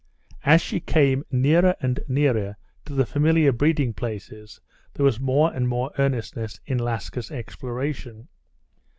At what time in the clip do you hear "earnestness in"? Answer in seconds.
5.99-6.79